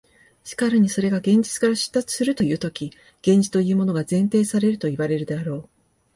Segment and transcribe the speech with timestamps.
[0.43, 2.87] しかるにそれが現実から出立するというとき、
[3.21, 5.69] 現実というものが前提されるといわれるであろう。